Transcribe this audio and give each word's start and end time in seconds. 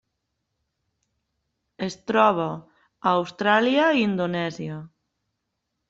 Es 1.89 1.99
troba 2.13 2.49
a 2.57 3.13
Austràlia 3.21 3.87
i 3.93 4.05
Indonèsia. 4.11 4.85